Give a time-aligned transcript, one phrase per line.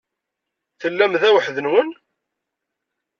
[0.81, 1.89] Tellam da weḥd-nwen?